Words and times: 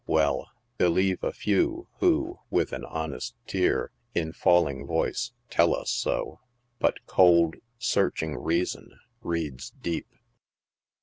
"Well, 0.07 0.49
believe 0.79 1.23
a 1.23 1.31
few 1.31 1.87
who, 1.99 2.39
with 2.49 2.73
an 2.73 2.83
honest 2.85 3.35
tear, 3.45 3.91
in 4.15 4.33
falling 4.33 4.87
voice, 4.87 5.31
tell 5.51 5.75
us 5.75 5.91
so. 5.91 6.39
But 6.79 7.05
cold, 7.05 7.57
searching 7.77 8.35
reason 8.35 8.97
reads 9.21 9.69
deep. 9.69 10.07